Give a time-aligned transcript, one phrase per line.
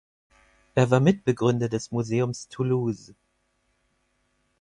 [0.73, 3.13] Er war Mitbegründer des Museum Toulouse.